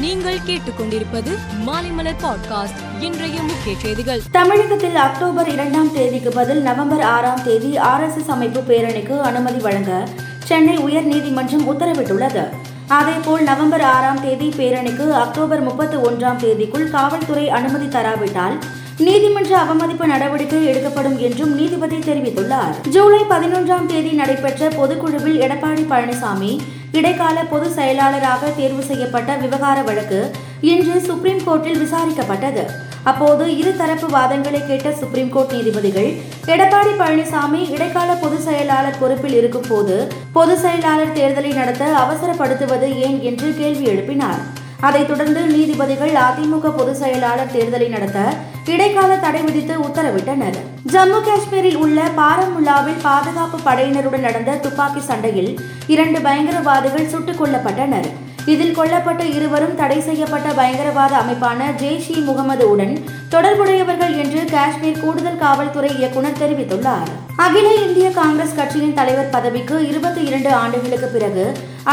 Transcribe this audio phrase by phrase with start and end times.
[0.00, 3.02] நீங்கள் கேட்டுக்கொண்டிருப்பது மாலைமலர் பாட்காஸ்ட்.
[3.02, 4.20] இன்றைய முக்கிய செய்திகள்.
[4.30, 10.08] தமிழகத்தில் அக்டோபர் இரண்டாம் தேதிக்கு பதில் நவம்பர் ஆறாம் தேதி ஆர்எஸ்எஸ் அமைப்பு பேரணிக்கு அனுமதி வழங்க
[10.44, 12.48] சென்னை உயர்நீதிமன்றம் உத்தரவிட்டுள்ளது.
[12.88, 18.58] அதேபோல் நவம்பர் ஆறாம் தேதி பேரணிக்கு அக்டோபர் முப்பத்தி ஒன்றாம் தேதிக்குள் காவல்துறை அனுமதி தராவிட்டால்
[18.98, 22.88] நீதிமன்ற அவமதிப்பு நடவடிக்கை எடுக்கப்படும் என்றும் நீதிபதி தெரிவித்துள்ளார்.
[22.88, 26.58] ஜூலை பதினொன்றாம் தேதி நடைபெற்ற பொதுக்குழுவில் எடப்பாடி பழனிசாமி
[26.92, 30.30] இடைக்கால பொதுச் செயலாளராக தேர்வு செய்யப்பட்ட விவகார வழக்கு
[30.60, 32.64] இன்று சுப்ரீம் கோர்ட்டில் விசாரிக்கப்பட்டது.
[33.02, 40.12] அப்போது இருதரப்பு வாதங்களை கேட்ட சுப்ரீம் கோர்ட் நீதிபதிகள் எடப்பாடி பழனிசாமி இடைக்கால பொதுச் செயலாளர் பொறுப்பில் இருக்கும் போது
[40.32, 43.22] பொதுச் செயலாளர் தேர்தலை நடத்த அவசரப்படுத்துவது ஏன்?
[43.22, 44.57] என்று கேள்வி எழுப்பினார்.
[44.80, 48.32] அதைத் தொடர்ந்து நீதிபதிகள் அதிமுக பொதுச் செயலாளர் தேர்தலை நடத்த
[48.66, 50.56] இடைக்கால தடை விதித்து உத்தரவிட்டனர்.
[50.92, 58.08] ஜம்மு காஷ்மீரில் உள்ள பாரமுல்லாவில் பாதுகாப்பு படையினருடன் நடந்த துப்பாக்கி சண்டையில் இரண்டு பயங்கரவாதிகள் சுட்டுக் கொல்லப்பட்டனர்.
[58.52, 62.94] இதில் கொல்லப்பட்ட இருவரும் தடை செய்யப்பட்ட பயங்கரவாத அமைப்பான ஜெய்ஷ் இ முகமது உடன்
[63.32, 67.08] தொடர்புடையவர்கள் என்று காஷ்மீர் கூடுதல் காவல்துறை இயக்குநர் தெரிவித்துள்ளார்.
[67.44, 71.44] அகில இந்திய காங்கிரஸ் கட்சியின் தலைவர் பதவிக்கு இருபத்தி இரண்டு ஆண்டுகளுக்கு பிறகு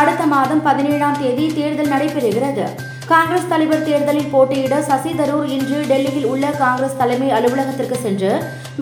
[0.01, 2.65] அடுத்த மாதம் பதினேழாம் தேதி தேர்தல் நடைபெறுகிறது.
[3.11, 8.31] காங்கிரஸ் தலைவர் தேர்தலில் போட்டியிட சசி தரூர் இன்று டெல்லியில் உள்ள காங்கிரஸ் தலைமை அலுவலகத்திற்கு சென்று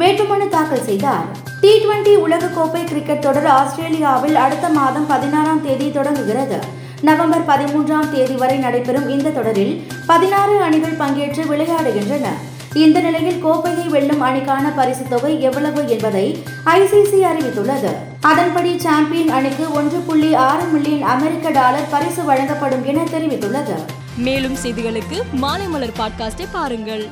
[0.02, 1.26] வேட்புமனு தாக்கல் செய்தார்.
[1.64, 6.60] டி டுவெண்டி உலகக்கோப்பை கிரிக்கெட் தொடர் ஆஸ்திரேலியாவில் அடுத்த மாதம் பதினாறாம் தேதி தொடங்குகிறது.
[7.04, 12.28] நவம்பர் பதிமூன்றாம் தேதி வரை நடைபெறும் இந்த தொடரில் பதினாறு அணிகள் பங்கேற்று விளையாடுகின்றன.
[12.74, 17.92] இந்த நிலையில் கோப்பையை வெல்லும் அணிக்கான பரிசு தொகை எவ்வளவு என்பதை ஐசிசி அறிவித்துள்ளது.
[18.22, 23.76] அதன்படி சாம்பியன் அணிக்கு ஒன்று புள்ளி ஆறு மில்லியன் அமெரிக்க டாலர் பரிசு வழங்கப்படும் என தெரிவித்துள்ளது.
[24.18, 27.08] மேலும் செய்திகளுக்கு மாலைமலர் பாட்காஸ்டை பாருங்கள்.